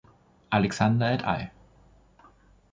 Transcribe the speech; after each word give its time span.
Alexander 0.49 1.13
et 1.19 1.23
al. 1.25 1.51